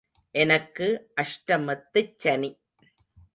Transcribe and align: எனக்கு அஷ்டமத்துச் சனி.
எனக்கு 0.35 0.87
அஷ்டமத்துச் 1.15 2.17
சனி. 2.17 2.51